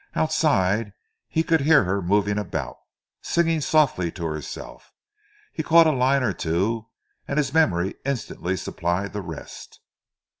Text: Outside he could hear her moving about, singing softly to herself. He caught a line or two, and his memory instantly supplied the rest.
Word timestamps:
Outside 0.15 0.93
he 1.27 1.43
could 1.43 1.61
hear 1.61 1.83
her 1.83 2.01
moving 2.01 2.39
about, 2.39 2.77
singing 3.21 3.61
softly 3.61 4.11
to 4.13 4.25
herself. 4.25 4.91
He 5.53 5.61
caught 5.61 5.85
a 5.85 5.91
line 5.91 6.23
or 6.23 6.33
two, 6.33 6.87
and 7.27 7.37
his 7.37 7.53
memory 7.53 7.93
instantly 8.03 8.57
supplied 8.57 9.13
the 9.13 9.21
rest. 9.21 9.79